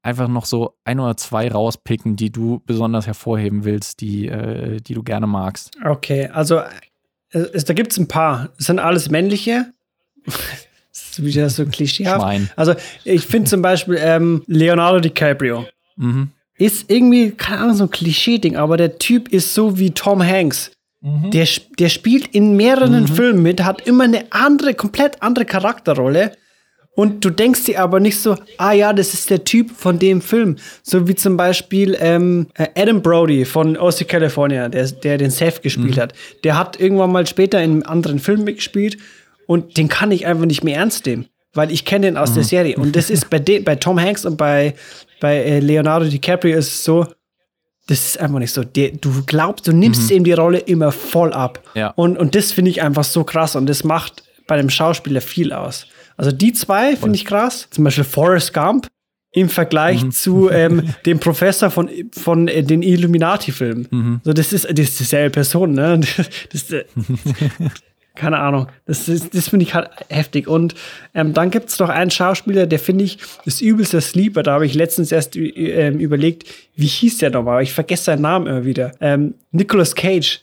[0.04, 4.93] einfach noch so ein oder zwei rauspicken, die du besonders hervorheben willst, die, äh, die
[4.93, 5.71] du gerne magst.
[5.84, 8.49] Okay, also äh, es, da gibt es ein paar.
[8.60, 9.72] Es sind alles männliche.
[10.25, 12.21] Das ist wieder so klischeehaft.
[12.21, 12.49] Schwein.
[12.55, 15.65] Also ich finde zum Beispiel ähm, Leonardo DiCaprio.
[15.95, 16.29] Mhm.
[16.57, 20.71] Ist irgendwie, keine Ahnung, so ein Klischee-Ding, aber der Typ ist so wie Tom Hanks.
[21.01, 21.31] Mhm.
[21.31, 21.47] Der,
[21.79, 23.07] der spielt in mehreren mhm.
[23.07, 26.31] Filmen mit, hat immer eine andere, komplett andere Charakterrolle.
[26.95, 30.21] Und du denkst dir aber nicht so, ah ja, das ist der Typ von dem
[30.21, 30.57] Film.
[30.83, 35.63] So wie zum Beispiel ähm, äh, Adam Brody von OC California, der, der den Seth
[35.63, 36.01] gespielt mhm.
[36.01, 36.13] hat.
[36.43, 38.97] Der hat irgendwann mal später in einem anderen Film mitgespielt
[39.47, 42.36] und den kann ich einfach nicht mehr ernst nehmen, weil ich kenne den aus mhm.
[42.36, 42.75] der Serie.
[42.77, 44.75] Und das ist bei, bei Tom Hanks und bei,
[45.19, 47.06] bei äh, Leonardo DiCaprio ist es so,
[47.88, 48.63] das ist einfach nicht so.
[48.63, 50.17] Du glaubst, du nimmst mhm.
[50.17, 51.62] ihm die Rolle immer voll ab.
[51.75, 51.89] Ja.
[51.89, 55.51] Und, und das finde ich einfach so krass und das macht bei dem Schauspieler viel
[55.51, 55.88] aus.
[56.15, 57.67] Also die zwei finde ich krass.
[57.71, 58.88] Zum Beispiel Forrest Gump
[59.32, 60.12] im Vergleich mhm.
[60.12, 63.88] zu ähm, dem Professor von, von äh, den Illuminati-Filmen.
[63.89, 64.21] Mhm.
[64.23, 65.99] So, das ist, das ist dieselbe Person, ne?
[66.51, 66.86] Das, das,
[68.15, 68.67] keine Ahnung.
[68.86, 70.47] Das, das finde ich halt heftig.
[70.47, 70.76] Und
[71.15, 74.43] ähm, dann gibt es noch einen Schauspieler, der finde ich das übelste Sleeper.
[74.43, 77.63] Da habe ich letztens erst äh, überlegt, wie hieß der nochmal?
[77.63, 78.91] Ich vergesse seinen Namen immer wieder.
[79.02, 80.41] Ähm, Nicolas Cage.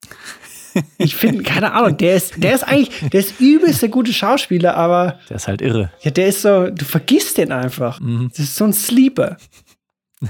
[0.99, 4.77] Ich finde, keine Ahnung, der ist, der ist eigentlich, der ist übelst der gute Schauspieler,
[4.77, 5.19] aber.
[5.29, 5.93] Der ist halt irre.
[6.03, 8.01] Ja, der ist so, du vergisst den einfach.
[8.01, 8.31] Mhm.
[8.31, 9.37] Das ist so ein Sleeper.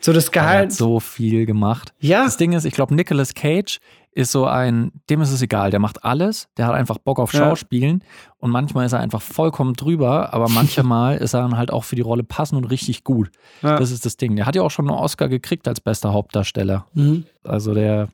[0.00, 0.56] so das Gehalt.
[0.56, 1.92] Er hat so viel gemacht.
[1.98, 2.24] Ja.
[2.24, 3.80] Das Ding ist, ich glaube, Nicolas Cage
[4.16, 7.32] ist so ein, dem ist es egal, der macht alles, der hat einfach Bock auf
[7.32, 8.32] Schauspielen ja.
[8.38, 11.96] und manchmal ist er einfach vollkommen drüber, aber manchmal ist er dann halt auch für
[11.96, 13.30] die Rolle passend und richtig gut.
[13.60, 13.78] Ja.
[13.78, 14.34] Das ist das Ding.
[14.34, 16.86] Der hat ja auch schon einen Oscar gekriegt als bester Hauptdarsteller.
[16.94, 17.26] Mhm.
[17.44, 18.08] Also der,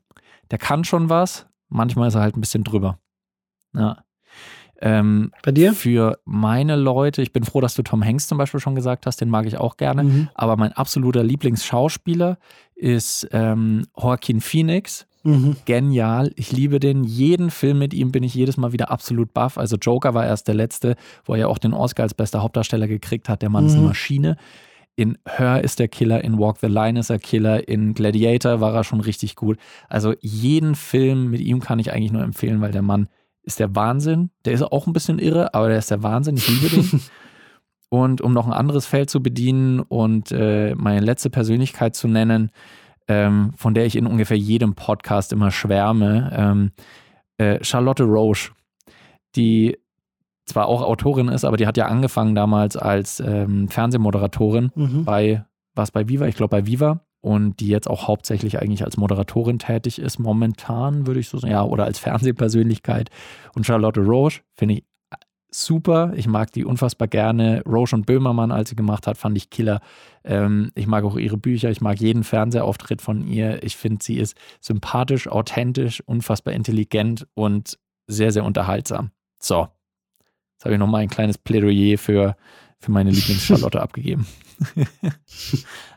[0.51, 2.99] der kann schon was, manchmal ist er halt ein bisschen drüber.
[3.73, 4.03] Ja.
[4.81, 5.73] Ähm, Bei dir?
[5.73, 9.21] Für meine Leute, ich bin froh, dass du Tom Hanks zum Beispiel schon gesagt hast,
[9.21, 10.03] den mag ich auch gerne.
[10.03, 10.29] Mhm.
[10.35, 12.37] Aber mein absoluter Lieblingsschauspieler
[12.75, 15.07] ist ähm, Joaquin Phoenix.
[15.23, 15.55] Mhm.
[15.65, 16.31] Genial.
[16.35, 17.03] Ich liebe den.
[17.03, 19.57] Jeden Film mit ihm bin ich jedes Mal wieder absolut baff.
[19.57, 22.87] Also Joker war erst der letzte, wo er ja auch den Oscar als bester Hauptdarsteller
[22.87, 23.41] gekriegt hat.
[23.41, 23.67] Der Mann mhm.
[23.67, 23.87] ist eine mhm.
[23.87, 24.37] Maschine.
[24.95, 28.75] In Her ist der Killer, in Walk the Line ist er Killer, in Gladiator war
[28.75, 29.57] er schon richtig gut.
[29.89, 33.07] Also jeden Film mit ihm kann ich eigentlich nur empfehlen, weil der Mann
[33.41, 34.29] ist der Wahnsinn.
[34.45, 36.37] Der ist auch ein bisschen irre, aber der ist der Wahnsinn.
[36.37, 37.01] Ich liebe den.
[37.89, 42.51] und um noch ein anderes Feld zu bedienen und äh, meine letzte Persönlichkeit zu nennen,
[43.07, 46.31] ähm, von der ich in ungefähr jedem Podcast immer schwärme.
[46.35, 46.71] Ähm,
[47.37, 48.51] äh, Charlotte Roche,
[49.35, 49.77] die
[50.45, 55.05] zwar auch Autorin ist, aber die hat ja angefangen damals als ähm, Fernsehmoderatorin mhm.
[55.05, 56.27] bei, was bei Viva?
[56.27, 57.01] Ich glaube bei Viva.
[57.21, 61.53] Und die jetzt auch hauptsächlich eigentlich als Moderatorin tätig ist, momentan würde ich so sagen,
[61.53, 63.11] ja, oder als Fernsehpersönlichkeit.
[63.55, 64.83] Und Charlotte Roche finde ich
[65.53, 66.13] super.
[66.15, 67.63] Ich mag die unfassbar gerne.
[67.65, 69.81] Roche und Böhmermann, als sie gemacht hat, fand ich killer.
[70.23, 71.69] Ähm, ich mag auch ihre Bücher.
[71.69, 73.63] Ich mag jeden Fernsehauftritt von ihr.
[73.63, 79.11] Ich finde, sie ist sympathisch, authentisch, unfassbar intelligent und sehr, sehr unterhaltsam.
[79.39, 79.67] So.
[80.53, 82.35] Jetzt habe ich nochmal ein kleines Plädoyer für,
[82.79, 84.27] für meine Lieblings-Charlotte abgegeben.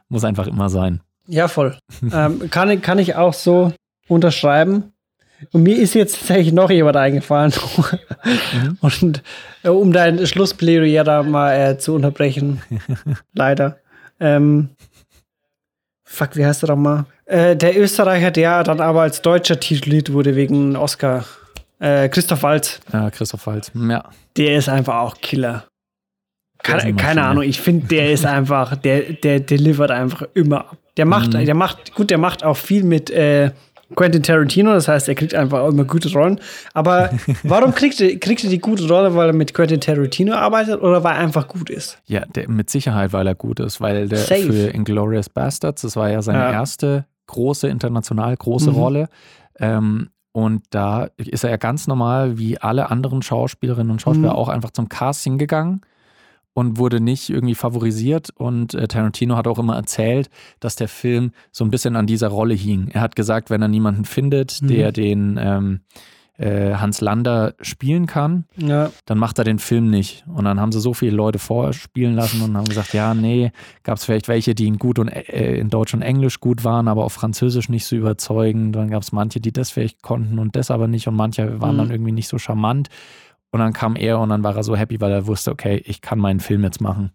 [0.08, 1.00] Muss einfach immer sein.
[1.26, 1.78] Ja, voll.
[2.12, 3.72] ähm, kann, kann ich auch so
[4.08, 4.92] unterschreiben.
[5.52, 7.52] Und mir ist jetzt tatsächlich noch jemand eingefallen.
[8.54, 8.78] mhm.
[8.80, 9.22] Und
[9.62, 12.62] äh, um dein Schlussplädoyer da mal äh, zu unterbrechen,
[13.34, 13.78] leider.
[14.18, 14.70] Ähm,
[16.04, 17.06] fuck, wie heißt der doch mal?
[17.26, 21.24] Äh, der Österreicher, der dann aber als deutscher tituliert wurde wegen Oscar.
[21.78, 22.80] Äh, Christoph Walz.
[22.92, 24.04] Ja, Christoph Walz, ja.
[24.36, 25.64] Der ist einfach auch Killer.
[26.62, 30.78] Keine, keine Ahnung, ich finde, der ist einfach, der, der delivert einfach immer ab.
[30.96, 31.44] Der macht, mhm.
[31.44, 33.50] der macht, gut, der macht auch viel mit äh,
[33.94, 36.40] Quentin Tarantino, das heißt, er kriegt einfach immer gute Rollen.
[36.74, 37.10] Aber
[37.44, 41.04] warum kriegt er, kriegt er die gute Rolle, weil er mit Quentin Tarantino arbeitet oder
[41.04, 41.98] weil er einfach gut ist?
[42.06, 44.42] Ja, der, mit Sicherheit, weil er gut ist, weil der Safe.
[44.42, 46.52] für Inglourious Bastards, das war ja seine ja.
[46.52, 48.76] erste große, international große mhm.
[48.76, 49.08] Rolle.
[49.58, 54.38] Ähm, und da ist er ja ganz normal, wie alle anderen Schauspielerinnen und Schauspieler, mhm.
[54.38, 55.80] auch einfach zum Casting gegangen
[56.56, 58.30] und wurde nicht irgendwie favorisiert.
[58.34, 62.28] Und äh, Tarantino hat auch immer erzählt, dass der Film so ein bisschen an dieser
[62.28, 62.88] Rolle hing.
[62.88, 64.68] Er hat gesagt, wenn er niemanden findet, mhm.
[64.68, 65.80] der den ähm,
[66.38, 68.90] äh, Hans Lander spielen kann, ja.
[69.04, 70.24] dann macht er den Film nicht.
[70.34, 73.98] Und dann haben sie so viele Leute vorspielen lassen und haben gesagt, ja, nee, gab
[73.98, 77.04] es vielleicht welche, die in gut und äh, in Deutsch und Englisch gut waren, aber
[77.04, 78.74] auf Französisch nicht so überzeugend.
[78.74, 81.74] Dann gab es manche, die das vielleicht konnten und das aber nicht und manche waren
[81.74, 81.80] mhm.
[81.80, 82.88] dann irgendwie nicht so charmant.
[83.50, 86.00] Und dann kam er und dann war er so happy, weil er wusste, okay, ich
[86.00, 87.12] kann meinen Film jetzt machen.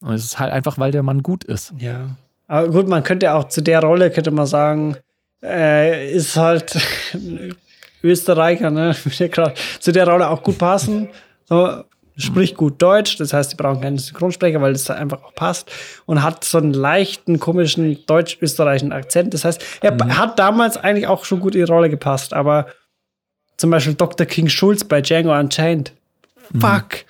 [0.00, 1.74] Und es ist halt einfach, weil der Mann gut ist.
[1.78, 2.16] Ja.
[2.48, 4.96] Aber gut, man könnte auch zu der Rolle, könnte man sagen,
[5.42, 6.76] äh, ist halt
[8.02, 8.94] Österreicher, ne?
[9.80, 11.08] zu der Rolle auch gut passen.
[11.44, 11.84] So,
[12.16, 15.70] spricht gut Deutsch, das heißt, die brauchen keinen Synchronsprecher, weil das da einfach auch passt
[16.06, 19.34] und hat so einen leichten, komischen deutsch-österreichischen Akzent.
[19.34, 20.18] Das heißt, er mhm.
[20.18, 22.66] hat damals eigentlich auch schon gut in die Rolle gepasst, aber
[23.62, 24.26] zum Beispiel Dr.
[24.26, 25.92] King Schulz bei Django Unchained.
[26.50, 26.60] Mhm.
[26.60, 27.04] Fuck.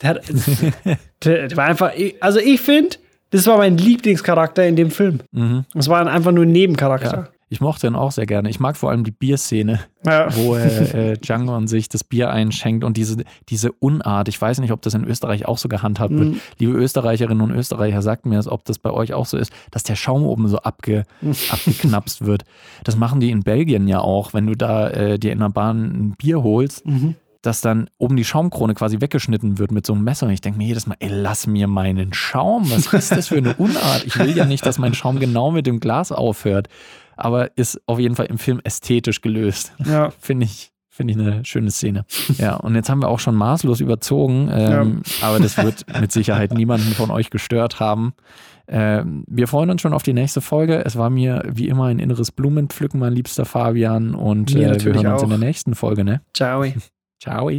[0.00, 0.22] Der, hat,
[1.24, 2.96] der, der, war einfach, also ich finde,
[3.28, 5.20] das war mein Lieblingscharakter in dem Film.
[5.32, 5.66] Mhm.
[5.74, 7.28] Das war einfach nur ein Nebencharakter.
[7.30, 7.37] Ja.
[7.50, 8.50] Ich mochte ihn auch sehr gerne.
[8.50, 10.34] Ich mag vor allem die Bierszene, ja.
[10.36, 14.28] wo äh, Django an sich das Bier einschenkt und diese, diese Unart.
[14.28, 16.18] Ich weiß nicht, ob das in Österreich auch so gehandhabt mhm.
[16.18, 16.36] wird.
[16.58, 19.96] Liebe Österreicherinnen und Österreicher, sagt mir ob das bei euch auch so ist, dass der
[19.96, 21.04] Schaum oben so abge,
[21.50, 22.44] abgeknapst wird.
[22.84, 25.84] Das machen die in Belgien ja auch, wenn du da äh, dir in der Bahn
[25.84, 26.86] ein Bier holst.
[26.86, 30.26] Mhm dass dann oben die Schaumkrone quasi weggeschnitten wird mit so einem Messer.
[30.26, 32.70] Und ich denke mir jedes Mal, ey, lass mir meinen Schaum.
[32.70, 34.04] Was ist das für eine Unart?
[34.04, 36.68] Ich will ja nicht, dass mein Schaum genau mit dem Glas aufhört
[37.18, 39.72] aber ist auf jeden Fall im Film ästhetisch gelöst.
[39.84, 40.10] Ja.
[40.20, 42.04] Finde ich, finde ich eine schöne Szene.
[42.38, 45.28] Ja, und jetzt haben wir auch schon maßlos überzogen, ähm, ja.
[45.28, 48.14] aber das wird mit Sicherheit niemanden von euch gestört haben.
[48.66, 50.84] Ähm, wir freuen uns schon auf die nächste Folge.
[50.84, 55.06] Es war mir wie immer ein inneres Blumenpflücken, mein liebster Fabian, und äh, wir hören
[55.06, 55.22] uns auch.
[55.22, 56.04] in der nächsten Folge.
[56.04, 56.20] Ne?
[56.34, 56.64] Ciao.
[57.18, 57.50] Ciao.